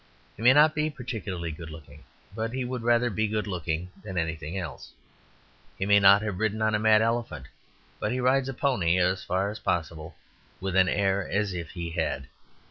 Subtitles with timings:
[0.35, 2.03] He may not be particularly good looking,
[2.35, 4.93] but he would rather be good looking than anything else;
[5.77, 7.45] he may not have ridden on a mad elephant,
[7.99, 10.15] but he rides a pony as far as possible
[10.59, 12.25] with an air as if he had.